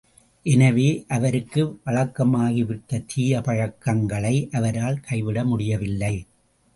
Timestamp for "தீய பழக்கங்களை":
3.05-4.49